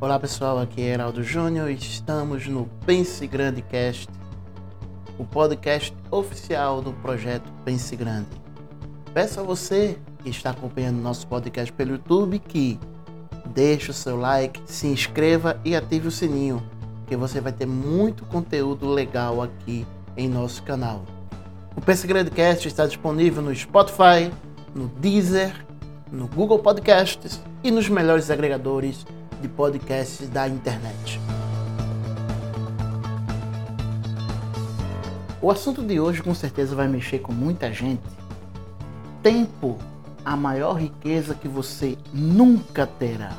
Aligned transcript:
Olá 0.00 0.16
pessoal, 0.16 0.60
aqui 0.60 0.80
é 0.80 0.92
Heraldo 0.92 1.24
Júnior 1.24 1.68
e 1.68 1.74
estamos 1.74 2.46
no 2.46 2.70
Pense 2.86 3.26
Grande 3.26 3.62
Cast, 3.62 4.08
o 5.18 5.24
podcast 5.24 5.92
oficial 6.08 6.80
do 6.80 6.92
projeto 6.92 7.50
Pense 7.64 7.96
Grande. 7.96 8.28
Peço 9.12 9.40
a 9.40 9.42
você 9.42 9.98
que 10.22 10.30
está 10.30 10.50
acompanhando 10.50 11.02
nosso 11.02 11.26
podcast 11.26 11.72
pelo 11.72 11.94
YouTube 11.94 12.38
que 12.38 12.78
deixe 13.46 13.90
o 13.90 13.92
seu 13.92 14.16
like, 14.16 14.62
se 14.66 14.86
inscreva 14.86 15.60
e 15.64 15.74
ative 15.74 16.06
o 16.06 16.12
sininho, 16.12 16.62
que 17.08 17.16
você 17.16 17.40
vai 17.40 17.50
ter 17.50 17.66
muito 17.66 18.24
conteúdo 18.26 18.88
legal 18.88 19.42
aqui 19.42 19.84
em 20.16 20.28
nosso 20.28 20.62
canal. 20.62 21.02
O 21.74 21.80
Pense 21.80 22.06
Grande 22.06 22.30
Cast 22.30 22.68
está 22.68 22.86
disponível 22.86 23.42
no 23.42 23.52
Spotify, 23.52 24.32
no 24.72 24.86
Deezer, 24.86 25.66
no 26.12 26.28
Google 26.28 26.60
Podcasts 26.60 27.40
e 27.64 27.72
nos 27.72 27.88
melhores 27.88 28.30
agregadores 28.30 29.04
de 29.40 29.48
podcasts 29.48 30.28
da 30.28 30.48
internet. 30.48 31.20
O 35.40 35.50
assunto 35.50 35.82
de 35.82 36.00
hoje 36.00 36.22
com 36.22 36.34
certeza 36.34 36.74
vai 36.74 36.88
mexer 36.88 37.20
com 37.20 37.32
muita 37.32 37.72
gente. 37.72 38.02
Tempo, 39.22 39.78
a 40.24 40.36
maior 40.36 40.74
riqueza 40.74 41.34
que 41.34 41.48
você 41.48 41.96
nunca 42.12 42.86
terá. 42.86 43.32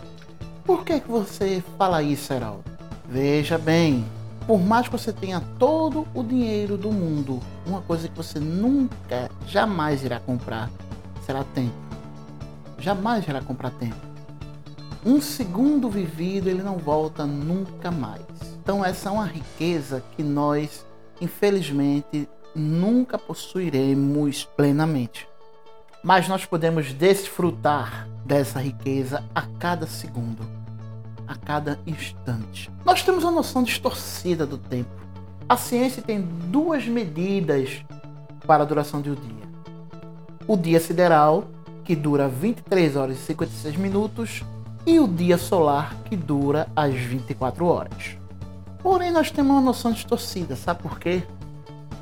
Por 0.65 0.85
que, 0.85 0.99
que 0.99 1.09
você 1.09 1.63
fala 1.77 2.01
isso, 2.01 2.31
Heraldo? 2.31 2.63
Veja 3.07 3.57
bem, 3.57 4.05
por 4.47 4.59
mais 4.59 4.87
que 4.87 4.91
você 4.91 5.11
tenha 5.11 5.41
todo 5.57 6.07
o 6.13 6.23
dinheiro 6.23 6.77
do 6.77 6.91
mundo, 6.91 7.39
uma 7.65 7.81
coisa 7.81 8.07
que 8.07 8.15
você 8.15 8.39
nunca, 8.39 9.29
jamais 9.47 10.03
irá 10.03 10.19
comprar 10.19 10.69
será 11.29 11.43
tempo. 11.43 11.75
Jamais 12.79 13.27
irá 13.27 13.39
comprar 13.39 13.69
tempo. 13.69 14.08
Um 15.05 15.21
segundo 15.21 15.89
vivido 15.89 16.49
ele 16.49 16.61
não 16.61 16.77
volta 16.77 17.25
nunca 17.25 17.89
mais. 17.89 18.21
Então 18.61 18.83
essa 18.83 19.09
é 19.09 19.11
uma 19.11 19.25
riqueza 19.25 20.03
que 20.15 20.23
nós, 20.23 20.85
infelizmente, 21.21 22.27
nunca 22.53 23.17
possuiremos 23.17 24.43
plenamente. 24.57 25.27
Mas 26.03 26.27
nós 26.27 26.45
podemos 26.45 26.93
desfrutar 26.93 28.07
dessa 28.25 28.59
riqueza 28.59 29.23
a 29.33 29.41
cada 29.41 29.87
segundo, 29.87 30.45
a 31.27 31.35
cada 31.35 31.79
instante. 31.87 32.69
Nós 32.85 33.01
temos 33.01 33.23
uma 33.23 33.31
noção 33.31 33.63
distorcida 33.63 34.45
do 34.45 34.57
tempo. 34.57 34.89
A 35.47 35.57
ciência 35.57 36.01
tem 36.01 36.21
duas 36.21 36.85
medidas 36.85 37.83
para 38.45 38.63
a 38.63 38.65
duração 38.65 39.01
de 39.01 39.09
um 39.09 39.15
dia. 39.15 39.49
O 40.47 40.57
dia 40.57 40.79
sideral, 40.79 41.45
que 41.83 41.95
dura 41.95 42.27
23 42.27 42.95
horas 42.95 43.17
e 43.17 43.21
56 43.21 43.75
minutos, 43.77 44.43
e 44.85 44.99
o 44.99 45.07
dia 45.07 45.37
solar, 45.37 45.95
que 46.05 46.15
dura 46.15 46.67
as 46.75 46.93
24 46.93 47.65
horas. 47.65 48.17
Porém, 48.81 49.11
nós 49.11 49.29
temos 49.29 49.51
uma 49.51 49.61
noção 49.61 49.91
distorcida, 49.91 50.55
sabe 50.55 50.81
por 50.81 50.99
quê? 50.99 51.23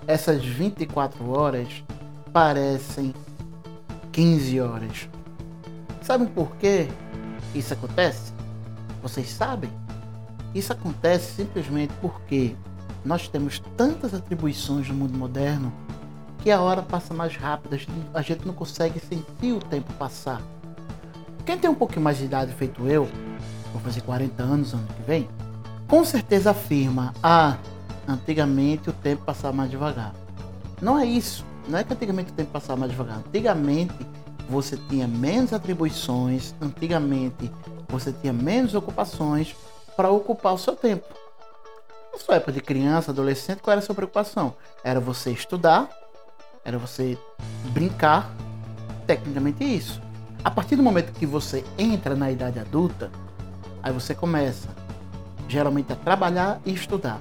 Essas 0.05 0.43
24 0.43 1.29
horas 1.29 1.83
parecem 2.31 3.13
15 4.11 4.59
horas. 4.61 5.09
Sabem 6.01 6.27
por 6.27 6.55
que 6.57 6.87
isso 7.53 7.73
acontece? 7.73 8.31
Vocês 9.01 9.29
sabem? 9.29 9.69
Isso 10.53 10.71
acontece 10.71 11.33
simplesmente 11.33 11.93
porque 11.99 12.55
nós 13.03 13.27
temos 13.27 13.59
tantas 13.75 14.13
atribuições 14.13 14.87
no 14.87 14.95
mundo 14.95 15.17
moderno 15.17 15.73
que 16.39 16.51
a 16.51 16.61
hora 16.61 16.81
passa 16.81 17.13
mais 17.13 17.35
rápida, 17.35 17.77
a 18.13 18.21
gente 18.21 18.45
não 18.45 18.53
consegue 18.53 18.99
sentir 18.99 19.53
o 19.53 19.59
tempo 19.59 19.91
passar. 19.93 20.41
Quem 21.47 21.57
tem 21.57 21.69
um 21.69 21.75
pouquinho 21.75 22.01
mais 22.01 22.17
de 22.17 22.25
idade 22.25 22.51
feito 22.51 22.85
eu, 22.89 23.07
vou 23.71 23.81
fazer 23.81 24.01
40 24.01 24.43
anos 24.43 24.73
ano 24.73 24.85
que 24.85 25.01
vem, 25.03 25.29
com 25.87 26.03
certeza 26.03 26.51
afirma: 26.51 27.13
ah, 27.23 27.55
antigamente 28.05 28.89
o 28.89 28.93
tempo 28.93 29.23
passava 29.23 29.55
mais 29.55 29.71
devagar. 29.71 30.13
Não 30.81 30.99
é 30.99 31.05
isso. 31.05 31.45
Não 31.69 31.79
é 31.79 31.85
que 31.85 31.93
antigamente 31.93 32.33
o 32.33 32.35
tempo 32.35 32.51
passava 32.51 32.81
mais 32.81 32.91
devagar. 32.91 33.19
Antigamente 33.19 33.95
você 34.49 34.75
tinha 34.89 35.07
menos 35.07 35.53
atribuições, 35.53 36.53
antigamente 36.61 37.49
você 37.87 38.11
tinha 38.11 38.33
menos 38.33 38.75
ocupações 38.75 39.55
para 39.95 40.11
ocupar 40.11 40.53
o 40.53 40.57
seu 40.57 40.75
tempo. 40.75 41.07
Na 42.11 42.19
sua 42.19 42.35
época 42.35 42.51
de 42.51 42.59
criança, 42.59 43.11
adolescente, 43.11 43.61
qual 43.61 43.71
era 43.71 43.79
a 43.79 43.85
sua 43.85 43.95
preocupação? 43.95 44.53
Era 44.83 44.99
você 44.99 45.31
estudar, 45.31 45.89
era 46.65 46.77
você 46.77 47.17
brincar, 47.71 48.29
tecnicamente 49.05 49.63
isso. 49.63 50.05
A 50.43 50.51
partir 50.51 50.75
do 50.75 50.83
momento 50.83 51.11
que 51.11 51.25
você 51.25 51.63
entra 51.77 52.15
na 52.15 52.31
idade 52.31 52.59
adulta, 52.59 53.11
aí 53.81 53.91
você 53.91 54.15
começa 54.15 54.69
geralmente 55.47 55.91
a 55.91 55.95
trabalhar 55.95 56.59
e 56.65 56.73
estudar. 56.73 57.19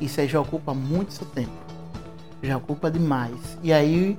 Isso 0.00 0.20
aí 0.20 0.28
já 0.28 0.40
ocupa 0.40 0.74
muito 0.74 1.12
seu 1.12 1.26
tempo. 1.26 1.52
Já 2.42 2.56
ocupa 2.56 2.90
demais. 2.90 3.58
E 3.62 3.72
aí 3.72 4.18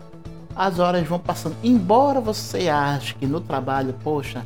as 0.55 0.79
horas 0.79 1.05
vão 1.07 1.19
passando. 1.19 1.55
Embora 1.63 2.21
você 2.21 2.69
ache 2.69 3.15
que 3.15 3.25
no 3.25 3.41
trabalho, 3.41 3.93
poxa, 4.03 4.45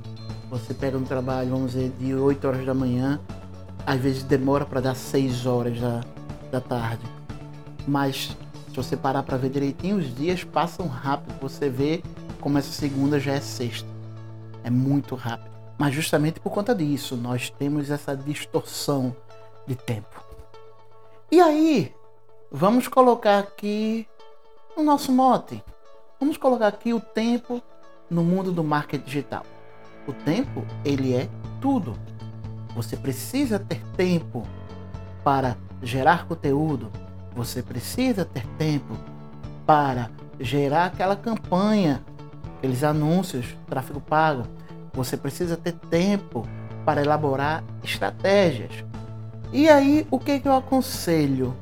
você 0.50 0.74
pega 0.74 0.98
no 0.98 1.06
trabalho, 1.06 1.50
vamos 1.50 1.74
dizer, 1.74 1.92
de 2.00 2.14
8 2.14 2.48
horas 2.48 2.66
da 2.66 2.74
manhã, 2.74 3.20
às 3.86 4.00
vezes 4.00 4.24
demora 4.24 4.66
para 4.66 4.82
dar 4.82 4.96
6 4.96 5.46
horas 5.46 5.80
da, 5.80 6.02
da 6.52 6.62
tarde. 6.62 7.04
Mas 7.88 8.36
se 8.70 8.76
você 8.76 8.98
parar 8.98 9.24
para 9.24 9.38
ver 9.38 9.50
direitinho, 9.50 9.98
os 9.98 10.16
dias 10.16 10.44
passam 10.44 10.88
rápido. 10.88 11.36
Você 11.42 11.70
vê 11.70 12.02
como 12.38 12.58
essa 12.58 12.72
segunda 12.72 13.20
já 13.20 13.34
é 13.34 13.42
sexta. 13.42 13.90
É 14.64 14.70
muito 14.70 15.16
rápido. 15.16 15.56
Mas 15.78 15.94
justamente 15.94 16.40
por 16.40 16.52
conta 16.52 16.74
disso, 16.74 17.16
nós 17.16 17.50
temos 17.50 17.92
essa 17.92 18.16
distorção 18.16 19.16
de 19.68 19.76
tempo. 19.76 20.24
E 21.32 21.40
aí, 21.40 21.94
vamos 22.52 22.88
colocar 22.88 23.40
aqui 23.40 24.08
o 24.76 24.82
nosso 24.82 25.12
mote. 25.12 25.64
Vamos 26.20 26.38
colocar 26.38 26.68
aqui 26.68 26.94
o 26.94 27.00
tempo 27.00 27.62
no 28.10 28.24
mundo 28.24 28.52
do 28.52 28.64
marketing 28.64 29.06
digital. 29.06 29.46
O 30.08 30.14
tempo, 30.14 30.66
ele 30.84 31.14
é 31.14 31.30
tudo. 31.62 31.94
Você 32.74 32.96
precisa 32.96 33.60
ter 33.60 33.82
tempo 33.96 34.48
para 35.24 35.58
gerar 35.84 36.26
conteúdo. 36.28 36.92
Você 37.36 37.62
precisa 37.62 38.26
ter 38.26 38.46
tempo 38.58 38.96
para 39.66 40.10
gerar 40.40 40.86
aquela 40.86 41.16
campanha 41.16 42.04
aqueles 42.58 42.84
anúncios, 42.84 43.56
tráfego 43.68 44.02
pago. 44.02 44.44
Você 44.94 45.16
precisa 45.16 45.56
ter 45.56 45.74
tempo 45.74 46.48
para 46.84 47.02
elaborar 47.02 47.64
estratégias. 47.84 48.84
E 49.54 49.70
aí, 49.70 50.06
o 50.12 50.20
que, 50.20 50.42
eu 50.44 50.56
aconselho? 50.56 51.56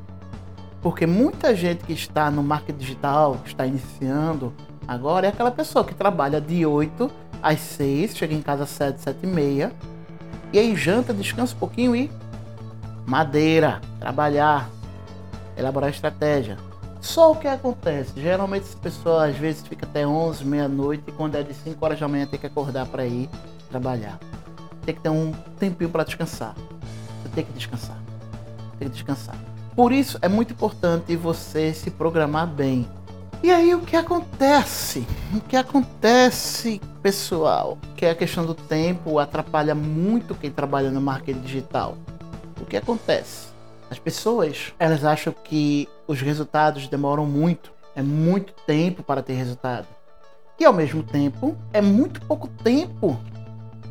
Porque 0.82 1.06
muita 1.06 1.54
gente 1.54 1.84
que 1.84 1.92
está 1.92 2.30
no 2.30 2.42
marketing 2.42 2.78
digital, 2.78 3.36
que 3.42 3.48
está 3.48 3.66
iniciando 3.66 4.52
agora, 4.86 5.26
é 5.26 5.30
aquela 5.30 5.50
pessoa 5.50 5.84
que 5.84 5.94
trabalha 5.94 6.40
de 6.40 6.64
8 6.64 7.10
às 7.42 7.60
6, 7.60 8.16
chega 8.16 8.34
em 8.34 8.42
casa 8.42 8.64
às 8.64 8.70
7, 8.70 9.00
7 9.00 9.18
e 9.22 9.26
meia, 9.26 9.72
e 10.52 10.58
aí 10.58 10.74
janta, 10.74 11.12
descansa 11.12 11.54
um 11.54 11.58
pouquinho 11.58 11.94
e 11.94 12.10
madeira, 13.06 13.80
trabalhar, 14.00 14.68
elaborar 15.56 15.90
estratégia. 15.90 16.56
Só 17.00 17.32
o 17.32 17.36
que 17.36 17.46
acontece? 17.46 18.12
Geralmente 18.16 18.64
essa 18.64 18.78
pessoa 18.78 19.26
às 19.26 19.36
vezes 19.36 19.66
fica 19.66 19.86
até 19.86 20.06
11, 20.06 20.44
meia-noite 20.44 21.04
e 21.06 21.12
quando 21.12 21.36
é 21.36 21.42
de 21.42 21.54
5 21.54 21.84
horas 21.84 22.00
da 22.00 22.08
manhã 22.08 22.26
tem 22.26 22.38
que 22.38 22.46
acordar 22.46 22.86
para 22.86 23.06
ir 23.06 23.28
trabalhar. 23.70 24.18
Tem 24.84 24.94
que 24.94 25.00
ter 25.00 25.10
um 25.10 25.32
tempinho 25.58 25.90
para 25.90 26.04
descansar. 26.04 26.54
Você 27.22 27.28
tem 27.34 27.44
que 27.44 27.52
descansar. 27.52 27.98
Tem 28.78 28.88
que 28.88 28.94
descansar. 28.94 29.36
Por 29.74 29.92
isso 29.92 30.18
é 30.22 30.28
muito 30.28 30.52
importante 30.52 31.14
você 31.16 31.74
se 31.74 31.90
programar 31.90 32.46
bem. 32.46 32.88
E 33.42 33.50
aí 33.50 33.74
o 33.74 33.80
que 33.80 33.94
acontece? 33.94 35.06
O 35.34 35.40
que 35.40 35.56
acontece, 35.56 36.80
pessoal? 37.02 37.76
Que 37.94 38.06
é 38.06 38.10
a 38.10 38.14
questão 38.14 38.46
do 38.46 38.54
tempo 38.54 39.18
atrapalha 39.18 39.74
muito 39.74 40.34
quem 40.34 40.50
trabalha 40.50 40.90
no 40.90 41.00
marketing 41.00 41.40
digital. 41.40 41.96
O 42.60 42.64
que 42.64 42.76
acontece? 42.76 43.48
As 43.90 43.98
pessoas, 43.98 44.72
elas 44.78 45.04
acham 45.04 45.32
que 45.32 45.88
os 46.06 46.20
resultados 46.20 46.88
demoram 46.88 47.24
muito, 47.24 47.72
é 47.94 48.02
muito 48.02 48.52
tempo 48.66 49.02
para 49.02 49.22
ter 49.22 49.34
resultado. 49.34 49.86
E 50.58 50.64
ao 50.64 50.72
mesmo 50.72 51.02
tempo, 51.02 51.56
é 51.72 51.80
muito 51.80 52.20
pouco 52.22 52.48
tempo 52.48 53.18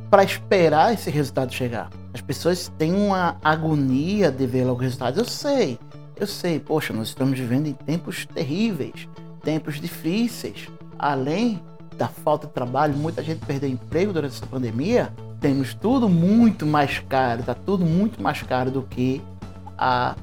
para 0.10 0.24
esperar 0.24 0.94
esse 0.94 1.10
resultado 1.10 1.54
chegar. 1.54 1.90
As 2.14 2.22
pessoas 2.22 2.72
têm 2.78 2.94
uma 2.94 3.38
agonia 3.44 4.32
de 4.32 4.46
ver 4.48 4.66
logo 4.66 4.80
resultados. 4.80 5.18
Eu 5.18 5.26
sei, 5.26 5.80
eu 6.16 6.26
sei, 6.26 6.60
poxa, 6.60 6.94
nós 6.94 7.10
estamos 7.10 7.38
vivendo 7.38 7.68
em 7.68 7.74
tempos 7.74 8.26
terríveis, 8.26 9.08
tempos 9.44 9.80
difíceis. 9.80 10.68
Além 10.98 11.62
da 11.98 12.08
falta 12.08 12.48
de 12.48 12.54
trabalho, 12.54 12.96
muita 12.96 13.24
gente 13.24 13.46
perdeu 13.46 13.70
emprego 13.70 14.14
durante 14.14 14.36
essa 14.36 14.46
pandemia. 14.46 15.14
Temos 15.40 15.74
tudo 15.74 16.10
muito 16.10 16.66
mais 16.66 17.00
caro, 17.00 17.42
está 17.42 17.54
tudo 17.54 17.86
muito 17.86 18.22
mais 18.22 18.42
caro 18.42 18.72
do 18.72 18.82
que 18.82 19.22
há 19.78 20.16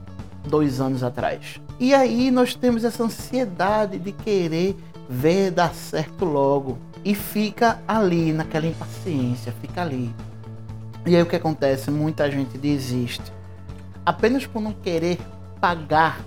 dois 0.46 0.81
anos 0.81 1.02
atrás. 1.02 1.60
E 1.78 1.94
aí 1.94 2.31
nós 2.31 2.54
temos 2.54 2.84
essa 2.84 3.02
ansiedade 3.04 3.99
de 3.99 4.12
querer 4.12 4.76
ver 5.08 5.50
dar 5.50 5.75
certo 5.75 6.25
logo. 6.25 6.78
E 7.04 7.14
fica 7.14 7.81
ali 7.87 8.32
naquela 8.32 8.66
impaciência, 8.66 9.52
fica 9.60 9.82
ali. 9.82 10.14
E 11.04 11.16
aí 11.16 11.22
o 11.22 11.26
que 11.26 11.34
acontece? 11.34 11.90
Muita 11.90 12.31
gente 12.31 12.56
desiste 12.56 13.32
apenas 14.04 14.46
por 14.46 14.60
não 14.60 14.72
querer 14.72 15.19
pagar 15.60 16.20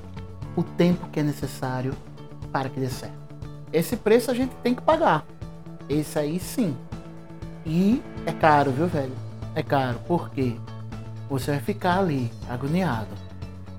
o 0.56 0.64
tempo 0.64 1.08
que 1.10 1.20
é 1.20 1.24
necessário 1.24 1.94
para 2.52 2.70
que 2.70 2.80
dê 2.80 2.88
certo. 2.88 3.16
Esse 3.72 3.98
preço 3.98 4.32
a 4.32 4.34
gente 4.34 4.56
tem 4.64 4.74
que 4.74 4.82
pagar. 4.82 5.26
Esse 5.90 6.18
aí 6.18 6.40
sim. 6.40 6.76
E 7.66 8.02
é 8.26 8.32
caro, 8.32 8.72
viu, 8.72 8.88
velho? 8.88 9.12
É 9.54 9.62
caro. 9.62 10.00
Por 10.08 10.30
quê? 10.30 10.56
Você 11.30 11.52
vai 11.52 11.60
ficar 11.60 12.00
ali, 12.00 12.32
agoniado. 12.50 13.10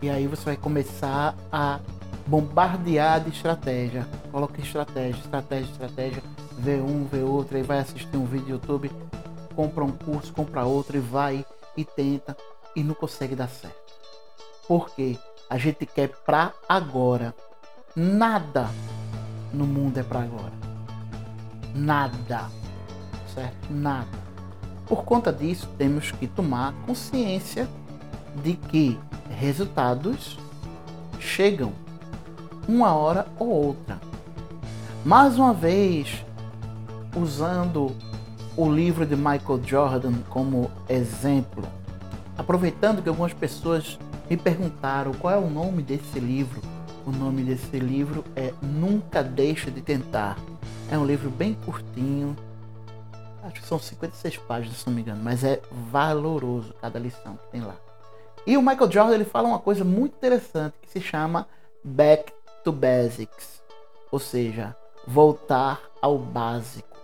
E 0.02 0.10
aí 0.10 0.26
você 0.26 0.44
vai 0.44 0.56
começar 0.56 1.34
a 1.50 1.80
bombardear 2.26 3.20
de 3.20 3.30
estratégia. 3.30 4.06
Coloca 4.30 4.60
estratégia, 4.60 5.20
estratégia, 5.20 5.70
estratégia. 5.70 6.22
Vê 6.58 6.76
um, 6.80 7.04
vê 7.04 7.20
outro, 7.20 7.56
aí 7.56 7.62
vai 7.62 7.78
assistir 7.78 8.16
um 8.16 8.24
vídeo 8.24 8.46
do 8.46 8.52
YouTube, 8.52 8.90
compra 9.54 9.84
um 9.84 9.92
curso, 9.92 10.32
compra 10.32 10.64
outro 10.64 10.96
e 10.96 11.00
vai 11.00 11.44
e 11.76 11.84
tenta 11.84 12.36
e 12.74 12.82
não 12.82 12.94
consegue 12.94 13.36
dar 13.36 13.48
certo. 13.48 13.76
Por 14.66 14.90
quê? 14.90 15.16
A 15.48 15.58
gente 15.58 15.86
quer 15.86 16.08
pra 16.08 16.52
agora. 16.68 17.34
Nada 17.94 18.68
no 19.52 19.66
mundo 19.66 19.98
é 19.98 20.02
para 20.02 20.20
agora. 20.20 20.52
Nada. 21.74 22.50
Certo? 23.32 23.70
Nada. 23.70 24.25
Por 24.86 25.04
conta 25.04 25.32
disso, 25.32 25.68
temos 25.76 26.10
que 26.10 26.26
tomar 26.26 26.72
consciência 26.86 27.68
de 28.42 28.54
que 28.54 28.98
resultados 29.30 30.38
chegam 31.18 31.72
uma 32.68 32.94
hora 32.94 33.26
ou 33.38 33.48
outra. 33.48 33.98
Mais 35.04 35.38
uma 35.38 35.52
vez, 35.52 36.24
usando 37.16 37.94
o 38.56 38.70
livro 38.70 39.04
de 39.04 39.16
Michael 39.16 39.62
Jordan 39.64 40.14
como 40.30 40.70
exemplo, 40.88 41.64
aproveitando 42.38 43.02
que 43.02 43.08
algumas 43.08 43.32
pessoas 43.32 43.98
me 44.30 44.36
perguntaram 44.36 45.12
qual 45.14 45.34
é 45.34 45.38
o 45.38 45.50
nome 45.50 45.82
desse 45.82 46.18
livro 46.18 46.60
o 47.06 47.12
nome 47.12 47.44
desse 47.44 47.78
livro 47.78 48.24
é 48.34 48.52
Nunca 48.60 49.22
Deixe 49.22 49.70
de 49.70 49.80
Tentar. 49.80 50.36
É 50.90 50.98
um 50.98 51.06
livro 51.06 51.30
bem 51.30 51.54
curtinho. 51.64 52.34
Acho 53.46 53.60
que 53.60 53.68
são 53.68 53.78
56 53.78 54.38
páginas, 54.38 54.78
se 54.78 54.86
não 54.86 54.94
me 54.94 55.02
engano, 55.02 55.20
mas 55.22 55.44
é 55.44 55.60
valoroso 55.90 56.74
cada 56.80 56.98
lição 56.98 57.36
que 57.36 57.46
tem 57.52 57.60
lá. 57.60 57.76
E 58.46 58.56
o 58.56 58.62
Michael 58.62 58.90
Jordan 58.90 59.14
ele 59.14 59.24
fala 59.24 59.48
uma 59.48 59.58
coisa 59.58 59.84
muito 59.84 60.16
interessante 60.16 60.74
que 60.82 60.90
se 60.90 61.00
chama 61.00 61.46
Back 61.82 62.32
to 62.64 62.72
Basics, 62.72 63.62
ou 64.10 64.18
seja, 64.18 64.76
voltar 65.06 65.80
ao 66.02 66.18
básico. 66.18 66.96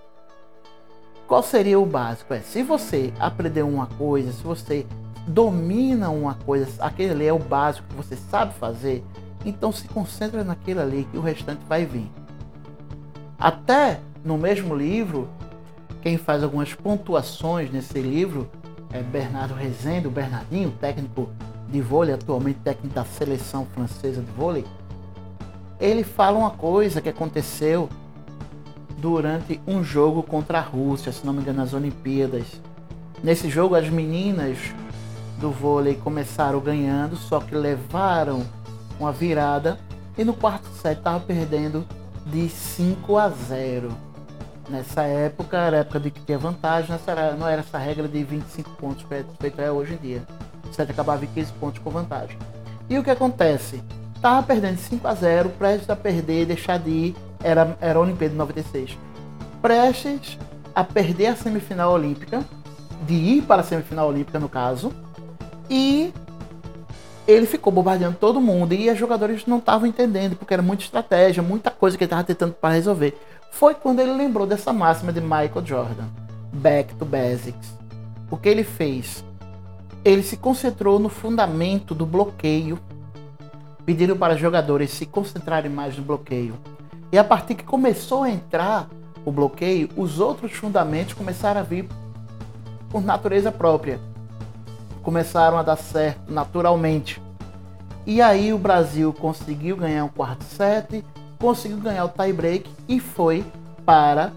Qual 1.28 1.42
seria 1.42 1.78
o 1.78 1.86
básico? 1.86 2.34
É, 2.34 2.40
se 2.40 2.62
você 2.62 3.12
aprender 3.18 3.62
uma 3.62 3.86
coisa, 3.86 4.32
se 4.32 4.42
você 4.42 4.84
domina 5.26 6.10
uma 6.10 6.34
coisa, 6.34 6.68
aquele 6.84 7.12
ali 7.12 7.26
é 7.26 7.32
o 7.32 7.38
básico 7.38 7.86
que 7.88 7.94
você 7.94 8.16
sabe 8.16 8.52
fazer, 8.54 9.04
então 9.44 9.70
se 9.70 9.86
concentra 9.88 10.42
naquilo 10.42 10.80
ali 10.80 11.04
que 11.04 11.16
o 11.16 11.20
restante 11.22 11.64
vai 11.68 11.86
vir. 11.86 12.10
Até 13.38 14.00
no 14.24 14.36
mesmo 14.36 14.74
livro, 14.74 15.28
quem 16.02 16.18
faz 16.18 16.42
algumas 16.42 16.74
pontuações 16.74 17.70
nesse 17.70 18.00
livro 18.00 18.50
é 18.92 19.00
Bernardo 19.00 19.54
Rezende, 19.54 20.08
o 20.08 20.10
Bernardinho, 20.10 20.72
técnico 20.80 21.30
de 21.68 21.80
vôlei, 21.80 22.14
atualmente 22.14 22.58
técnico 22.58 22.94
da 22.94 23.04
seleção 23.04 23.64
francesa 23.66 24.20
de 24.20 24.30
vôlei. 24.32 24.66
Ele 25.80 26.02
fala 26.02 26.38
uma 26.38 26.50
coisa 26.50 27.00
que 27.00 27.08
aconteceu 27.08 27.88
durante 28.98 29.60
um 29.66 29.82
jogo 29.82 30.22
contra 30.22 30.58
a 30.58 30.62
Rússia, 30.62 31.12
se 31.12 31.24
não 31.24 31.32
me 31.32 31.40
engano, 31.40 31.58
nas 31.58 31.72
Olimpíadas. 31.72 32.46
Nesse 33.22 33.48
jogo, 33.48 33.76
as 33.76 33.88
meninas 33.88 34.58
do 35.40 35.50
vôlei 35.50 35.94
começaram 35.94 36.60
ganhando, 36.60 37.16
só 37.16 37.40
que 37.40 37.54
levaram 37.54 38.44
uma 38.98 39.12
virada 39.12 39.78
e 40.18 40.24
no 40.24 40.34
quarto 40.34 40.68
set 40.80 40.98
estava 40.98 41.20
perdendo 41.20 41.86
de 42.26 42.48
5 42.48 43.16
a 43.16 43.28
0. 43.28 44.11
Nessa 44.72 45.02
época 45.02 45.58
era 45.58 45.76
época 45.76 46.00
de 46.00 46.10
que 46.10 46.22
tinha 46.22 46.38
vantagem, 46.38 46.90
nessa 46.90 47.36
não 47.36 47.46
era 47.46 47.60
essa 47.60 47.76
regra 47.76 48.08
de 48.08 48.24
25 48.24 48.70
pontos 48.70 49.04
feito 49.38 49.60
é 49.60 49.70
hoje 49.70 49.92
em 49.92 49.96
dia. 49.98 50.22
O 50.66 50.72
set 50.72 50.90
acabava 50.90 51.22
em 51.22 51.28
15 51.28 51.52
pontos 51.52 51.82
com 51.82 51.90
vantagem. 51.90 52.38
E 52.88 52.98
o 52.98 53.04
que 53.04 53.10
acontece? 53.10 53.82
Tava 54.22 54.42
perdendo 54.46 54.78
5 54.78 55.06
a 55.06 55.14
0, 55.14 55.50
prestes 55.50 55.90
a 55.90 55.94
perder, 55.94 56.46
deixar 56.46 56.78
de 56.78 56.88
ir, 56.88 57.16
era, 57.44 57.76
era 57.82 57.98
a 57.98 58.00
Olimpíada 58.02 58.32
de 58.32 58.38
96. 58.38 58.96
Prestes 59.60 60.38
a 60.74 60.82
perder 60.82 61.26
a 61.26 61.36
semifinal 61.36 61.92
olímpica, 61.92 62.42
de 63.06 63.14
ir 63.14 63.42
para 63.42 63.60
a 63.60 63.64
semifinal 63.64 64.08
olímpica 64.08 64.40
no 64.40 64.48
caso, 64.48 64.90
e 65.68 66.14
ele 67.28 67.44
ficou 67.44 67.70
bombardeando 67.70 68.16
todo 68.18 68.40
mundo 68.40 68.72
e 68.72 68.90
os 68.90 68.98
jogadores 68.98 69.44
não 69.44 69.58
estavam 69.58 69.86
entendendo, 69.86 70.34
porque 70.34 70.54
era 70.54 70.62
muita 70.62 70.82
estratégia, 70.82 71.42
muita 71.42 71.70
coisa 71.70 71.98
que 71.98 72.04
ele 72.04 72.06
estava 72.06 72.24
tentando 72.24 72.54
para 72.54 72.74
resolver. 72.74 73.14
Foi 73.52 73.74
quando 73.74 74.00
ele 74.00 74.12
lembrou 74.12 74.46
dessa 74.46 74.72
máxima 74.72 75.12
de 75.12 75.20
Michael 75.20 75.64
Jordan, 75.64 76.08
Back 76.54 76.94
to 76.94 77.04
Basics. 77.04 77.78
O 78.30 78.36
que 78.36 78.48
ele 78.48 78.64
fez? 78.64 79.22
Ele 80.04 80.22
se 80.22 80.36
concentrou 80.36 80.98
no 80.98 81.08
fundamento 81.08 81.94
do 81.94 82.04
bloqueio, 82.04 82.78
pedindo 83.84 84.16
para 84.16 84.34
os 84.34 84.40
jogadores 84.40 84.90
se 84.90 85.06
concentrarem 85.06 85.70
mais 85.70 85.96
no 85.96 86.02
bloqueio. 86.02 86.54
E 87.12 87.18
a 87.18 87.22
partir 87.22 87.54
que 87.54 87.62
começou 87.62 88.24
a 88.24 88.30
entrar 88.30 88.88
o 89.24 89.30
bloqueio, 89.30 89.88
os 89.96 90.18
outros 90.18 90.52
fundamentos 90.52 91.14
começaram 91.14 91.60
a 91.60 91.64
vir 91.64 91.86
por 92.90 93.02
natureza 93.02 93.52
própria 93.52 94.00
começaram 95.02 95.58
a 95.58 95.62
dar 95.62 95.76
certo 95.76 96.32
naturalmente. 96.32 97.20
E 98.06 98.22
aí 98.22 98.52
o 98.52 98.58
Brasil 98.58 99.12
conseguiu 99.12 99.76
ganhar 99.76 100.04
o 100.04 100.08
quarto 100.08 100.42
set, 100.42 101.04
conseguiu 101.42 101.78
ganhar 101.78 102.04
o 102.04 102.08
tie-break 102.08 102.70
e 102.88 103.00
foi 103.00 103.44
para 103.84 104.30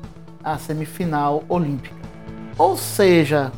a 0.44 0.58
semifinal 0.58 1.44
olímpica. 1.48 1.96
Ou 2.58 2.76
seja, 2.76 3.52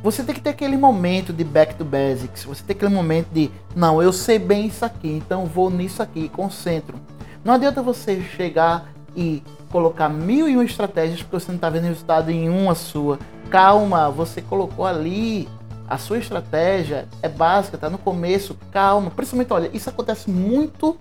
você 0.00 0.22
tem 0.22 0.32
que 0.32 0.40
ter 0.40 0.50
aquele 0.50 0.76
momento 0.76 1.32
de 1.32 1.42
back 1.42 1.74
to 1.74 1.84
basics, 1.84 2.44
você 2.44 2.62
tem 2.62 2.76
aquele 2.76 2.94
momento 2.94 3.26
de, 3.32 3.50
não, 3.74 4.00
eu 4.00 4.12
sei 4.12 4.38
bem 4.38 4.66
isso 4.66 4.84
aqui, 4.84 5.08
então 5.08 5.46
vou 5.46 5.68
nisso 5.68 6.00
aqui, 6.00 6.28
concentro. 6.28 6.96
Não 7.44 7.54
adianta 7.54 7.82
você 7.82 8.20
chegar 8.20 8.92
e 9.16 9.42
colocar 9.68 10.08
mil 10.08 10.48
e 10.48 10.54
uma 10.54 10.64
estratégias 10.64 11.20
porque 11.22 11.40
você 11.40 11.48
não 11.48 11.56
está 11.56 11.68
vendo 11.70 11.84
resultado 11.84 12.30
em 12.30 12.48
uma 12.48 12.76
sua. 12.76 13.18
Calma, 13.50 14.08
você 14.10 14.40
colocou 14.40 14.86
ali 14.86 15.48
a 15.88 15.98
sua 15.98 16.18
estratégia 16.18 17.06
é 17.20 17.28
básica, 17.28 17.76
tá 17.76 17.90
no 17.90 17.98
começo, 17.98 18.56
calma. 18.70 19.10
Principalmente, 19.10 19.52
olha, 19.52 19.70
isso 19.74 19.90
acontece 19.90 20.30
muito. 20.30 20.96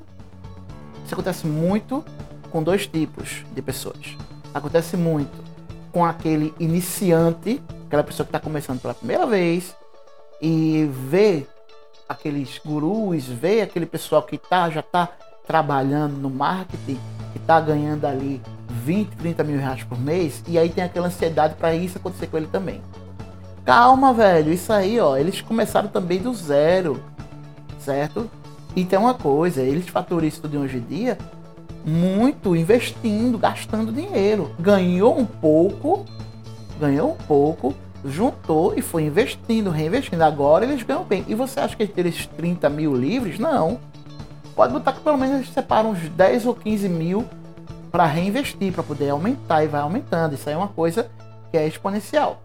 Isso 1.05 1.13
acontece 1.13 1.47
muito 1.47 2.03
com 2.49 2.61
dois 2.63 2.87
tipos 2.87 3.43
de 3.53 3.61
pessoas. 3.61 4.17
Acontece 4.53 4.97
muito 4.97 5.31
com 5.91 6.05
aquele 6.05 6.53
iniciante, 6.59 7.61
aquela 7.87 8.03
pessoa 8.03 8.25
que 8.25 8.29
está 8.29 8.39
começando 8.39 8.81
pela 8.81 8.93
primeira 8.93 9.25
vez 9.25 9.75
e 10.41 10.89
vê 11.09 11.45
aqueles 12.07 12.59
gurus, 12.63 13.25
vê 13.25 13.61
aquele 13.61 13.85
pessoal 13.85 14.23
que 14.23 14.37
tá, 14.37 14.69
já 14.69 14.79
está 14.81 15.09
trabalhando 15.45 16.17
no 16.17 16.29
marketing, 16.29 16.99
que 17.31 17.37
está 17.37 17.59
ganhando 17.59 18.05
ali 18.05 18.41
20, 18.69 19.15
30 19.17 19.43
mil 19.43 19.59
reais 19.59 19.83
por 19.83 19.99
mês, 19.99 20.43
e 20.47 20.57
aí 20.57 20.69
tem 20.69 20.83
aquela 20.83 21.07
ansiedade 21.07 21.55
para 21.55 21.73
isso 21.73 21.97
acontecer 21.97 22.27
com 22.27 22.37
ele 22.37 22.47
também. 22.47 22.81
Calma, 23.65 24.13
velho. 24.13 24.51
Isso 24.51 24.73
aí, 24.73 24.99
ó. 24.99 25.15
Eles 25.15 25.41
começaram 25.41 25.87
também 25.87 26.19
do 26.19 26.33
zero. 26.33 27.01
Certo? 27.79 28.29
E 28.75 28.85
tem 28.85 28.97
uma 28.97 29.13
coisa, 29.13 29.61
eles 29.61 29.87
faturam 29.87 30.25
isso 30.25 30.41
tudo 30.41 30.59
hoje 30.59 30.77
em 30.77 30.81
dia 30.81 31.17
muito 31.85 32.55
investindo, 32.55 33.37
gastando 33.37 33.91
dinheiro. 33.91 34.51
Ganhou 34.59 35.17
um 35.17 35.25
pouco, 35.25 36.05
ganhou 36.79 37.11
um 37.11 37.15
pouco, 37.15 37.73
juntou 38.05 38.77
e 38.77 38.81
foi 38.81 39.03
investindo, 39.03 39.69
reinvestindo. 39.69 40.23
Agora 40.23 40.65
eles 40.65 40.83
ganham 40.83 41.03
bem. 41.03 41.25
E 41.27 41.35
você 41.35 41.59
acha 41.59 41.75
que 41.75 41.83
eles 41.83 42.25
terem 42.27 42.55
30 42.55 42.69
mil 42.69 42.95
livres? 42.95 43.39
Não. 43.39 43.79
Pode 44.55 44.73
botar 44.73 44.93
que 44.93 44.99
pelo 44.99 45.17
menos 45.17 45.35
eles 45.35 45.49
separam 45.49 45.91
uns 45.91 46.09
10 46.09 46.45
ou 46.45 46.55
15 46.55 46.89
mil 46.89 47.25
para 47.91 48.05
reinvestir, 48.05 48.71
para 48.71 48.83
poder 48.83 49.09
aumentar 49.09 49.63
e 49.63 49.67
vai 49.67 49.81
aumentando. 49.81 50.35
Isso 50.35 50.47
aí 50.47 50.55
é 50.55 50.57
uma 50.57 50.67
coisa 50.67 51.09
que 51.49 51.57
é 51.57 51.67
exponencial. 51.67 52.41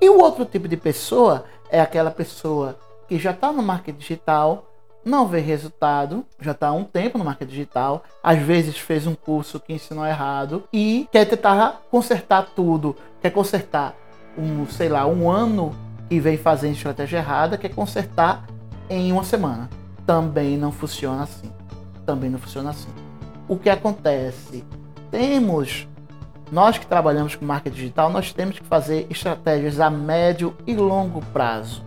E 0.00 0.08
o 0.08 0.18
outro 0.18 0.44
tipo 0.44 0.68
de 0.68 0.76
pessoa 0.76 1.44
é 1.70 1.80
aquela 1.80 2.10
pessoa 2.10 2.76
que 3.08 3.18
já 3.18 3.30
está 3.30 3.52
no 3.52 3.62
marketing 3.62 3.98
digital, 3.98 4.71
não 5.04 5.26
vê 5.26 5.40
resultado, 5.40 6.24
já 6.40 6.52
está 6.52 6.68
há 6.68 6.72
um 6.72 6.84
tempo 6.84 7.18
no 7.18 7.24
marketing 7.24 7.50
digital, 7.50 8.04
às 8.22 8.38
vezes 8.38 8.78
fez 8.78 9.06
um 9.06 9.14
curso 9.14 9.58
que 9.58 9.72
ensinou 9.72 10.06
errado 10.06 10.64
e 10.72 11.08
quer 11.10 11.24
tentar 11.24 11.82
consertar 11.90 12.50
tudo, 12.54 12.96
quer 13.20 13.30
consertar 13.30 13.94
um, 14.38 14.66
sei 14.66 14.88
lá, 14.88 15.06
um 15.06 15.30
ano 15.30 15.74
que 16.08 16.20
vem 16.20 16.36
fazendo 16.36 16.74
estratégia 16.74 17.18
errada, 17.18 17.58
quer 17.58 17.70
consertar 17.70 18.46
em 18.88 19.12
uma 19.12 19.24
semana. 19.24 19.68
Também 20.06 20.56
não 20.56 20.70
funciona 20.72 21.22
assim. 21.22 21.50
Também 22.04 22.28
não 22.28 22.38
funciona 22.38 22.70
assim. 22.70 22.90
O 23.48 23.56
que 23.56 23.70
acontece? 23.70 24.64
Temos 25.10 25.86
Nós 26.50 26.76
que 26.76 26.86
trabalhamos 26.86 27.34
com 27.34 27.46
marketing 27.46 27.76
digital, 27.76 28.10
nós 28.10 28.30
temos 28.30 28.58
que 28.58 28.66
fazer 28.66 29.06
estratégias 29.08 29.80
a 29.80 29.88
médio 29.88 30.54
e 30.66 30.76
longo 30.76 31.22
prazo. 31.32 31.82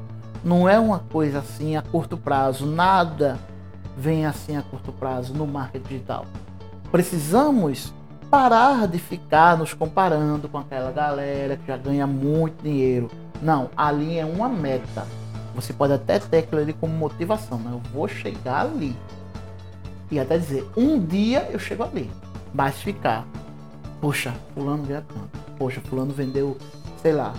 Não 0.46 0.70
é 0.70 0.80
uma 0.80 1.00
coisa 1.00 1.40
assim 1.40 1.76
a 1.76 1.82
curto 1.82 2.16
prazo, 2.16 2.68
nada 2.68 3.40
vem 3.98 4.28
assim 4.28 4.56
a 4.56 4.62
curto 4.62 4.92
prazo 4.92 5.34
no 5.34 5.48
marketing 5.48 5.88
digital. 5.88 6.28
Precisamos 6.92 7.92
parar 8.30 8.88
de 8.88 9.00
ficar 9.00 9.58
nos 9.58 9.74
comparando 9.74 10.48
com 10.48 10.60
aquela 10.60 10.92
galera 10.92 11.58
que 11.58 11.66
já 11.66 11.76
ganha 11.76 12.06
muito 12.06 12.62
dinheiro. 12.62 13.10
Não, 13.42 13.72
ali 13.76 14.20
é 14.20 14.26
uma 14.26 14.48
meta. 14.48 15.08
Você 15.56 15.74
pode 15.74 15.94
até 15.94 16.20
ter 16.20 16.38
aquilo 16.38 16.62
ali 16.62 16.74
como 16.74 16.94
motivação, 16.94 17.58
mas 17.58 17.74
eu 17.74 17.82
vou 17.92 18.08
chegar 18.08 18.68
ali. 18.68 18.96
E 20.12 20.20
até 20.20 20.38
dizer, 20.38 20.70
um 20.78 21.00
dia 21.00 21.50
eu 21.52 21.58
chego 21.58 21.82
ali. 21.82 22.12
Mas 22.54 22.76
ficar, 22.76 23.26
poxa, 24.00 24.32
fulano 24.54 24.84
ganha 24.84 25.04
tanto. 25.08 25.40
Poxa, 25.58 25.82
fulano 25.82 26.14
vendeu, 26.14 26.56
sei 27.02 27.14
lá, 27.14 27.34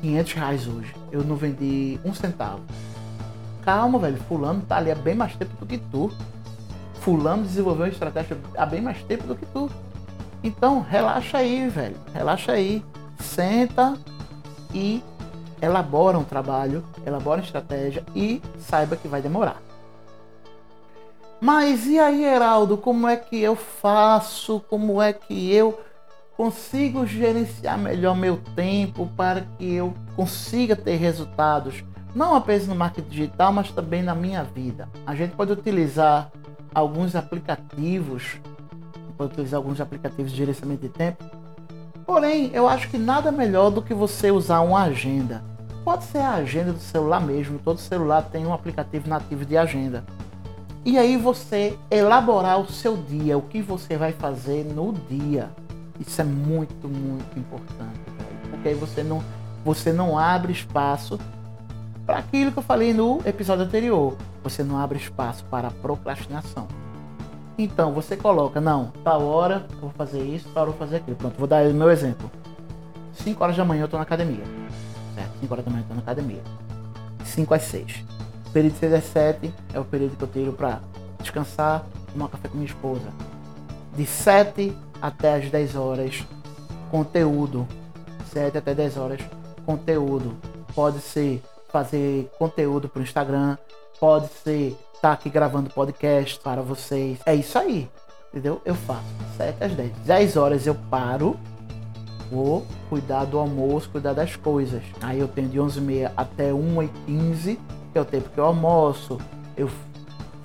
500 0.00 0.32
reais 0.32 0.66
hoje. 0.66 0.94
Eu 1.10 1.22
não 1.24 1.36
vendi 1.36 1.98
um 2.04 2.14
centavo. 2.14 2.60
Calma, 3.62 3.98
velho. 3.98 4.16
Fulano 4.28 4.62
tá 4.62 4.76
ali 4.76 4.90
há 4.90 4.94
bem 4.94 5.14
mais 5.14 5.34
tempo 5.36 5.54
do 5.58 5.66
que 5.66 5.78
tu. 5.78 6.10
Fulano 7.00 7.42
desenvolveu 7.42 7.84
uma 7.84 7.92
estratégia 7.92 8.36
há 8.56 8.66
bem 8.66 8.80
mais 8.80 9.02
tempo 9.02 9.26
do 9.26 9.34
que 9.34 9.46
tu. 9.46 9.70
Então, 10.42 10.80
relaxa 10.80 11.38
aí, 11.38 11.68
velho. 11.68 11.96
Relaxa 12.12 12.52
aí. 12.52 12.84
Senta 13.18 13.98
e 14.72 15.02
elabora 15.60 16.18
um 16.18 16.24
trabalho, 16.24 16.82
elabora 17.06 17.40
uma 17.40 17.44
estratégia 17.44 18.02
e 18.14 18.40
saiba 18.58 18.96
que 18.96 19.08
vai 19.08 19.20
demorar. 19.20 19.60
Mas 21.40 21.86
e 21.86 21.98
aí, 21.98 22.24
Heraldo, 22.24 22.76
como 22.76 23.06
é 23.06 23.16
que 23.16 23.40
eu 23.40 23.56
faço? 23.56 24.60
Como 24.68 25.00
é 25.00 25.12
que 25.12 25.52
eu 25.52 25.80
consigo 26.40 27.06
gerenciar 27.06 27.76
melhor 27.76 28.16
meu 28.16 28.38
tempo 28.56 29.06
para 29.14 29.42
que 29.58 29.74
eu 29.74 29.92
consiga 30.16 30.74
ter 30.74 30.96
resultados, 30.96 31.84
não 32.14 32.34
apenas 32.34 32.66
no 32.66 32.74
marketing 32.74 33.10
digital, 33.10 33.52
mas 33.52 33.70
também 33.70 34.02
na 34.02 34.14
minha 34.14 34.42
vida? 34.42 34.88
A 35.06 35.14
gente 35.14 35.36
pode 35.36 35.52
utilizar 35.52 36.32
alguns 36.74 37.14
aplicativos, 37.14 38.40
pode 39.18 39.32
utilizar 39.34 39.58
alguns 39.58 39.82
aplicativos 39.82 40.32
de 40.32 40.38
gerenciamento 40.38 40.80
de 40.80 40.88
tempo. 40.88 41.22
Porém, 42.06 42.50
eu 42.54 42.66
acho 42.66 42.88
que 42.88 42.96
nada 42.96 43.30
melhor 43.30 43.68
do 43.68 43.82
que 43.82 43.92
você 43.92 44.30
usar 44.30 44.60
uma 44.60 44.84
agenda. 44.84 45.44
Pode 45.84 46.04
ser 46.04 46.20
a 46.20 46.36
agenda 46.36 46.72
do 46.72 46.80
celular 46.80 47.20
mesmo, 47.20 47.58
todo 47.58 47.78
celular 47.78 48.22
tem 48.22 48.46
um 48.46 48.54
aplicativo 48.54 49.10
nativo 49.10 49.44
de 49.44 49.58
agenda. 49.58 50.06
E 50.86 50.96
aí 50.96 51.18
você 51.18 51.76
elaborar 51.90 52.58
o 52.58 52.72
seu 52.72 52.96
dia, 52.96 53.36
o 53.36 53.42
que 53.42 53.60
você 53.60 53.98
vai 53.98 54.12
fazer 54.12 54.64
no 54.64 54.94
dia. 54.94 55.50
Isso 56.00 56.20
é 56.20 56.24
muito, 56.24 56.88
muito 56.88 57.38
importante. 57.38 58.00
Porque 58.48 58.68
aí 58.70 58.74
você 58.74 59.02
não, 59.02 59.22
você 59.64 59.92
não 59.92 60.18
abre 60.18 60.52
espaço 60.52 61.18
para 62.06 62.18
aquilo 62.18 62.50
que 62.50 62.58
eu 62.58 62.62
falei 62.62 62.94
no 62.94 63.20
episódio 63.24 63.64
anterior. 63.64 64.16
Você 64.42 64.64
não 64.64 64.78
abre 64.78 64.98
espaço 64.98 65.44
para 65.44 65.70
procrastinação. 65.70 66.66
Então 67.58 67.92
você 67.92 68.16
coloca, 68.16 68.60
não, 68.60 68.90
tal 69.04 69.22
hora 69.26 69.66
eu 69.70 69.78
vou 69.80 69.90
fazer 69.90 70.22
isso, 70.22 70.48
tal 70.54 70.62
hora 70.62 70.70
eu 70.70 70.76
vou 70.76 70.86
fazer 70.86 70.96
aquilo. 70.96 71.16
Pronto, 71.16 71.38
vou 71.38 71.46
dar 71.46 71.66
o 71.66 71.74
meu 71.74 71.90
exemplo. 71.90 72.30
5 73.12 73.44
horas 73.44 73.56
da 73.56 73.64
manhã 73.64 73.82
eu 73.82 73.84
estou 73.84 73.98
na 73.98 74.04
academia. 74.04 74.44
Certo? 75.14 75.40
5 75.40 75.52
horas 75.52 75.64
da 75.64 75.70
manhã 75.70 75.80
eu 75.80 75.84
estou 75.84 75.96
na 75.96 76.02
academia. 76.02 76.42
5 77.24 77.54
às 77.54 77.62
6. 77.62 78.04
O 78.46 78.50
período 78.50 78.72
de 78.72 78.78
6 78.78 78.92
às 78.94 79.04
7 79.04 79.54
é 79.74 79.78
o 79.78 79.84
período 79.84 80.16
que 80.16 80.24
eu 80.24 80.28
tiro 80.28 80.52
para 80.54 80.80
descansar, 81.20 81.84
tomar 82.10 82.28
café 82.28 82.48
com 82.48 82.56
minha 82.56 82.66
esposa. 82.66 83.08
De 83.94 84.06
7 84.06 84.74
até 85.00 85.34
as 85.34 85.50
10 85.50 85.76
horas, 85.76 86.24
conteúdo. 86.90 87.66
7 88.32 88.58
até 88.58 88.74
10 88.74 88.96
horas, 88.96 89.20
conteúdo. 89.66 90.36
Pode 90.74 91.00
ser 91.00 91.42
fazer 91.68 92.30
conteúdo 92.38 92.88
para 92.88 93.00
o 93.00 93.02
Instagram, 93.02 93.56
pode 93.98 94.28
ser 94.28 94.76
estar 94.94 95.00
tá 95.00 95.12
aqui 95.12 95.30
gravando 95.30 95.70
podcast 95.70 96.38
para 96.40 96.62
vocês. 96.62 97.18
É 97.26 97.34
isso 97.34 97.58
aí, 97.58 97.88
entendeu? 98.28 98.60
Eu 98.64 98.74
faço 98.74 99.04
7 99.36 99.64
às 99.64 99.72
10. 99.72 99.92
10 100.04 100.36
horas 100.36 100.66
eu 100.66 100.74
paro, 100.74 101.38
vou 102.30 102.66
cuidar 102.88 103.24
do 103.24 103.38
almoço, 103.38 103.90
cuidar 103.90 104.12
das 104.12 104.36
coisas. 104.36 104.82
Aí 105.00 105.18
eu 105.18 105.28
tenho 105.28 105.48
de 105.48 105.58
11h30 105.58 106.12
até 106.16 106.50
1h15, 106.50 107.58
que 107.92 107.98
é 107.98 108.00
o 108.00 108.04
tempo 108.04 108.30
que 108.30 108.38
eu 108.38 108.44
almoço. 108.44 109.18
Eu 109.56 109.68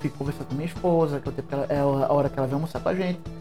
fico 0.00 0.18
conversando 0.18 0.48
com 0.48 0.54
minha 0.54 0.66
esposa, 0.66 1.20
que 1.20 1.28
é, 1.28 1.30
o 1.30 1.34
tempo 1.34 1.48
que 1.48 1.54
ela, 1.54 1.66
é 1.68 1.78
a 1.78 2.12
hora 2.12 2.28
que 2.28 2.38
ela 2.38 2.46
vem 2.46 2.54
almoçar 2.54 2.80
com 2.80 2.88
a 2.88 2.94
gente 2.94 3.35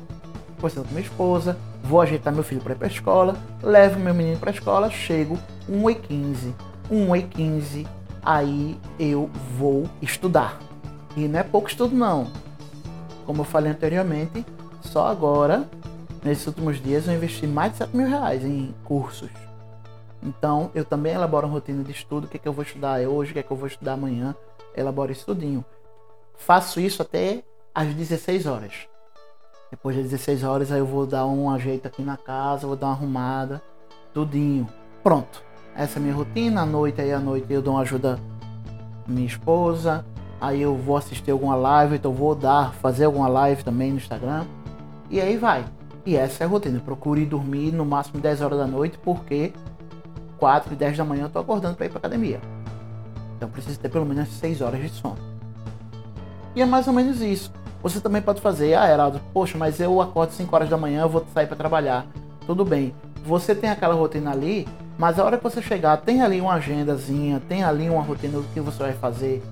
conversando 0.65 0.87
com 0.87 0.95
minha 0.95 1.05
esposa, 1.05 1.57
vou 1.83 2.01
ajeitar 2.01 2.33
meu 2.33 2.43
filho 2.43 2.61
para 2.61 2.73
ir 2.73 2.77
para 2.77 2.87
a 2.87 2.91
escola, 2.91 3.35
levo 3.61 3.99
meu 3.99 4.13
menino 4.13 4.39
para 4.39 4.49
a 4.49 4.53
escola, 4.53 4.89
chego 4.89 5.37
1h15. 5.69 6.53
1h15, 6.91 7.87
aí 8.23 8.79
eu 8.99 9.29
vou 9.57 9.87
estudar. 10.01 10.59
E 11.15 11.27
não 11.27 11.39
é 11.39 11.43
pouco 11.43 11.67
estudo 11.67 11.95
não. 11.95 12.27
Como 13.25 13.41
eu 13.41 13.45
falei 13.45 13.71
anteriormente, 13.71 14.45
só 14.81 15.07
agora, 15.07 15.69
nesses 16.23 16.47
últimos 16.47 16.81
dias, 16.81 17.07
eu 17.07 17.13
investi 17.13 17.45
mais 17.45 17.73
de 17.73 17.79
7 17.79 17.95
mil 17.95 18.07
reais 18.07 18.43
em 18.43 18.73
cursos. 18.83 19.29
Então, 20.23 20.71
eu 20.73 20.83
também 20.83 21.13
elaboro 21.13 21.45
uma 21.45 21.53
rotina 21.53 21.83
de 21.83 21.91
estudo, 21.91 22.25
o 22.25 22.27
que, 22.27 22.37
é 22.37 22.39
que 22.39 22.47
eu 22.47 22.53
vou 22.53 22.63
estudar 22.63 22.99
hoje, 23.01 23.29
o 23.29 23.33
que, 23.33 23.39
é 23.39 23.43
que 23.43 23.51
eu 23.51 23.57
vou 23.57 23.67
estudar 23.67 23.93
amanhã, 23.93 24.35
elaboro 24.75 25.11
estudinho. 25.11 25.63
Faço 26.35 26.79
isso 26.79 27.03
até 27.03 27.43
às 27.73 27.93
16 27.93 28.47
horas. 28.47 28.87
Depois 29.75 29.93
das 29.97 30.05
16 30.05 30.43
horas 30.45 30.71
aí 30.71 30.79
eu 30.79 30.85
vou 30.85 31.05
dar 31.05 31.25
um 31.25 31.49
ajeito 31.49 31.85
aqui 31.85 32.01
na 32.01 32.15
casa, 32.15 32.65
vou 32.65 32.77
dar 32.77 32.87
uma 32.87 32.93
arrumada, 32.93 33.61
tudinho. 34.13 34.65
Pronto. 35.03 35.43
Essa 35.75 35.97
é 35.97 35.99
a 35.99 36.01
minha 36.01 36.15
rotina. 36.15 36.61
À 36.61 36.65
noite 36.65 37.01
aí 37.01 37.11
à 37.11 37.19
noite 37.19 37.51
eu 37.51 37.61
dou 37.61 37.73
uma 37.73 37.81
ajuda 37.81 38.17
minha 39.05 39.27
esposa. 39.27 40.05
Aí 40.39 40.61
eu 40.61 40.77
vou 40.77 40.95
assistir 40.95 41.29
alguma 41.29 41.57
live, 41.57 41.97
então 41.97 42.13
vou 42.13 42.33
dar, 42.33 42.73
fazer 42.75 43.03
alguma 43.03 43.27
live 43.27 43.65
também 43.65 43.91
no 43.91 43.97
Instagram. 43.97 44.45
E 45.09 45.19
aí 45.19 45.35
vai. 45.35 45.65
E 46.05 46.15
essa 46.15 46.45
é 46.45 46.47
a 46.47 46.49
rotina. 46.49 46.79
Procure 46.79 47.25
dormir 47.25 47.73
no 47.73 47.83
máximo 47.85 48.21
10 48.21 48.41
horas 48.41 48.57
da 48.57 48.65
noite, 48.65 48.97
porque 48.97 49.51
4 50.37 50.71
e 50.71 50.75
10 50.77 50.97
da 50.97 51.03
manhã 51.03 51.23
eu 51.23 51.29
tô 51.29 51.39
acordando 51.39 51.75
para 51.75 51.85
ir 51.85 51.89
pra 51.89 51.97
academia. 51.97 52.39
Então 53.35 53.49
preciso 53.49 53.77
ter 53.77 53.89
pelo 53.89 54.05
menos 54.05 54.29
6 54.29 54.61
horas 54.61 54.79
de 54.79 54.87
sono. 54.87 55.17
E 56.55 56.61
é 56.61 56.65
mais 56.65 56.87
ou 56.87 56.93
menos 56.93 57.19
isso. 57.19 57.51
Você 57.85 58.01
também 58.01 58.19
pode 58.19 58.41
fazer, 58.41 58.73
ah, 58.73 58.89
Heraldo, 58.89 59.21
poxa, 59.31 59.59
mas 59.59 59.79
eu 59.79 60.01
acordo 60.01 60.33
5 60.33 60.55
horas 60.55 60.67
da 60.67 60.75
manhã, 60.75 61.03
eu 61.03 61.09
vou 61.09 61.23
sair 61.31 61.45
para 61.45 61.55
trabalhar. 61.55 62.07
Tudo 62.47 62.65
bem. 62.65 62.95
Você 63.23 63.53
tem 63.53 63.69
aquela 63.69 63.93
rotina 63.93 64.31
ali, 64.31 64.67
mas 64.97 65.19
a 65.19 65.23
hora 65.23 65.37
que 65.37 65.43
você 65.43 65.61
chegar, 65.61 65.97
tem 65.97 66.23
ali 66.23 66.41
uma 66.41 66.55
agendazinha, 66.55 67.39
tem 67.47 67.63
ali 67.63 67.87
uma 67.87 68.01
rotina 68.01 68.39
do 68.39 68.43
que 68.55 68.59
você 68.59 68.79
vai 68.79 68.93
fazer. 68.93 69.43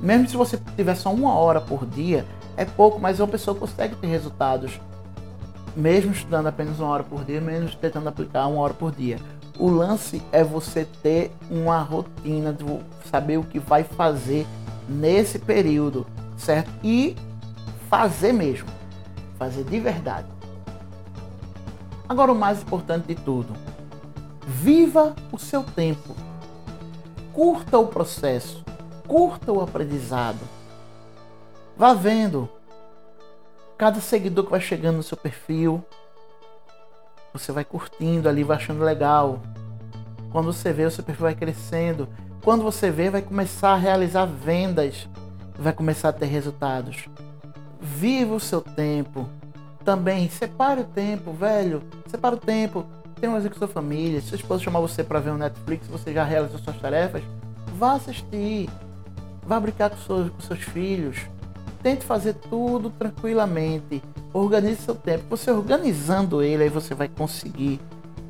Mesmo 0.00 0.28
se 0.28 0.36
você 0.36 0.58
tiver 0.74 0.96
só 0.96 1.14
uma 1.14 1.34
hora 1.34 1.60
por 1.60 1.86
dia, 1.86 2.24
é 2.56 2.64
pouco, 2.64 2.98
mas 2.98 3.20
uma 3.20 3.28
pessoa 3.28 3.56
consegue 3.56 3.94
ter 3.94 4.08
resultados. 4.08 4.80
Mesmo 5.76 6.10
estudando 6.10 6.48
apenas 6.48 6.80
uma 6.80 6.88
hora 6.88 7.04
por 7.04 7.24
dia, 7.24 7.40
menos 7.40 7.76
tentando 7.76 8.08
aplicar 8.08 8.48
uma 8.48 8.62
hora 8.62 8.74
por 8.74 8.90
dia. 8.90 9.20
O 9.60 9.70
lance 9.70 10.20
é 10.32 10.42
você 10.42 10.88
ter 11.04 11.30
uma 11.48 11.78
rotina, 11.82 12.52
saber 13.08 13.36
o 13.36 13.44
que 13.44 13.60
vai 13.60 13.84
fazer 13.84 14.44
nesse 14.88 15.38
período, 15.38 16.04
certo? 16.36 16.68
E 16.82 17.14
fazer 17.96 18.30
mesmo, 18.30 18.68
fazer 19.38 19.64
de 19.64 19.80
verdade. 19.80 20.28
Agora, 22.06 22.30
o 22.30 22.34
mais 22.34 22.60
importante 22.60 23.06
de 23.06 23.14
tudo, 23.14 23.54
viva 24.46 25.16
o 25.32 25.38
seu 25.38 25.64
tempo, 25.64 26.14
curta 27.32 27.78
o 27.78 27.86
processo, 27.86 28.62
curta 29.08 29.50
o 29.50 29.62
aprendizado. 29.62 30.40
Vá 31.74 31.94
vendo 31.94 32.50
cada 33.78 33.98
seguidor 33.98 34.44
que 34.44 34.50
vai 34.50 34.60
chegando 34.60 34.96
no 34.96 35.02
seu 35.02 35.16
perfil, 35.16 35.82
você 37.32 37.50
vai 37.50 37.64
curtindo 37.64 38.28
ali, 38.28 38.44
vai 38.44 38.58
achando 38.58 38.84
legal. 38.84 39.40
Quando 40.30 40.52
você 40.52 40.70
vê, 40.70 40.84
o 40.84 40.90
seu 40.90 41.02
perfil 41.02 41.24
vai 41.24 41.34
crescendo. 41.34 42.06
Quando 42.44 42.62
você 42.62 42.90
vê, 42.90 43.08
vai 43.08 43.22
começar 43.22 43.70
a 43.70 43.76
realizar 43.76 44.26
vendas, 44.26 45.08
vai 45.58 45.72
começar 45.72 46.10
a 46.10 46.12
ter 46.12 46.26
resultados. 46.26 47.08
Viva 47.80 48.34
o 48.34 48.40
seu 48.40 48.60
tempo. 48.60 49.28
Também 49.84 50.28
separe 50.28 50.80
o 50.80 50.84
tempo, 50.84 51.32
velho. 51.32 51.82
Separe 52.06 52.34
o 52.34 52.38
tempo. 52.38 52.84
Tem 53.20 53.28
uma 53.30 53.40
com 53.40 53.58
sua 53.58 53.68
família. 53.68 54.20
Se 54.20 54.28
sua 54.28 54.36
esposa 54.36 54.62
chamar 54.62 54.80
você 54.80 55.02
para 55.04 55.20
ver 55.20 55.30
um 55.30 55.38
Netflix, 55.38 55.86
você 55.86 56.12
já 56.12 56.24
realizou 56.24 56.58
suas 56.58 56.78
tarefas, 56.78 57.22
vá 57.78 57.92
assistir. 57.92 58.68
Vá 59.46 59.60
brincar 59.60 59.90
com 59.90 59.96
seus, 59.96 60.30
com 60.30 60.40
seus 60.40 60.60
filhos. 60.60 61.18
Tente 61.82 62.04
fazer 62.04 62.34
tudo 62.34 62.90
tranquilamente. 62.90 64.02
Organize 64.32 64.82
seu 64.82 64.94
tempo. 64.94 65.24
Você 65.30 65.50
organizando 65.50 66.42
ele, 66.42 66.64
aí 66.64 66.68
você 66.68 66.94
vai 66.94 67.08
conseguir 67.08 67.80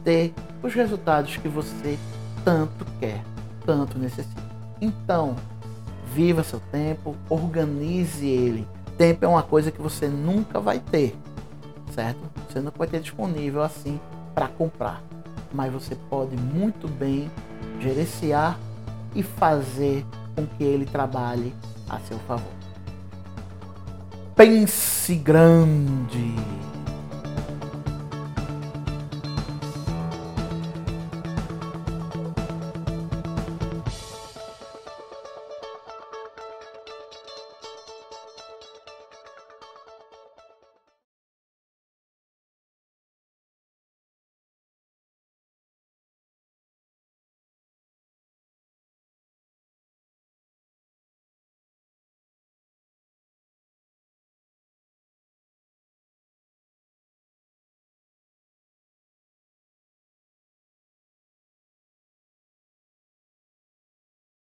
ter 0.05 0.35
os 0.63 0.75
resultados 0.75 1.37
que 1.39 1.49
você 1.49 1.99
tanto 2.45 2.85
quer, 3.01 3.25
tanto 3.65 3.99
necessita. 3.99 4.43
Então, 4.81 5.35
viva 6.15 6.45
seu 6.45 6.61
tempo, 6.71 7.17
organize 7.29 8.27
ele. 8.27 8.69
Tempo 8.97 9.25
é 9.25 9.29
uma 9.29 9.43
coisa 9.43 9.71
que 9.71 9.81
você 9.81 10.09
nunca 10.09 10.59
vai 10.59 10.79
ter, 10.79 11.15
certo? 11.93 12.21
Você 12.49 12.61
nunca 12.61 12.79
vai 12.79 12.89
ter 12.89 13.01
disponível 13.01 13.63
assim 13.63 14.01
para 14.35 14.49
comprar, 14.49 15.03
mas 15.53 15.73
você 15.73 15.95
pode 16.09 16.37
muito 16.37 16.89
bem 16.89 17.31
gerenciar 17.81 18.59
e 19.15 19.23
fazer 19.23 20.05
com 20.35 20.47
que 20.47 20.65
ele 20.65 20.87
trabalhe 20.87 21.55
a 21.89 21.99
seu 22.01 22.19
favor. 22.21 22.53
Pense 24.35 25.15
grande. 25.15 26.35